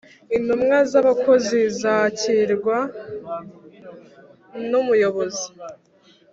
Intumwa 0.37 0.77
z’ 0.89 0.93
abakozi 1.01 1.59
zakirwa 1.81 2.77
n’ 4.69 4.71
umuyobozi 4.81 5.47